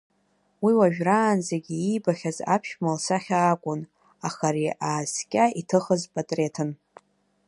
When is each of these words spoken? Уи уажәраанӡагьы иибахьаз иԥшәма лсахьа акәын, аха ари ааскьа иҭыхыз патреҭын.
Уи 0.63 0.73
уажәраанӡагьы 0.79 1.75
иибахьаз 1.79 2.37
иԥшәма 2.53 2.91
лсахьа 2.95 3.37
акәын, 3.51 3.81
аха 4.27 4.45
ари 4.49 4.67
ааскьа 4.87 5.45
иҭыхыз 5.59 6.01
патреҭын. 6.13 6.71